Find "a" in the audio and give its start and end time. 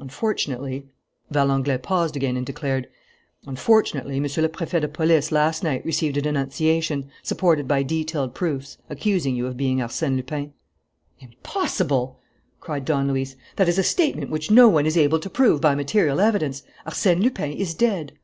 6.16-6.20, 13.78-13.84